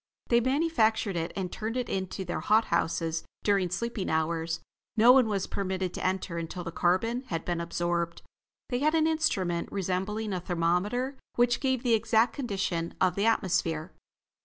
[0.29, 4.59] They manufactured it and turned it into their hot houses during sleeping hours.
[4.97, 8.23] No one was permitted to enter until the carbon had been absorbed.
[8.69, 13.93] They had an instrument resembling a thermometer which gave the exact condition of the atmosphere.